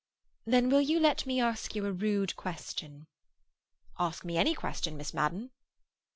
"Then 0.47 0.71
will 0.71 0.81
you 0.81 0.99
let 0.99 1.27
me 1.27 1.39
ask 1.39 1.75
you 1.75 1.85
a 1.85 1.91
rude 1.93 2.35
question?" 2.35 3.05
"Ask 3.99 4.25
me 4.25 4.35
any 4.35 4.55
question, 4.55 4.97
Miss 4.97 5.13
Madden." 5.13 5.51